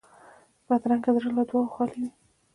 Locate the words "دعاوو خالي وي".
1.49-2.09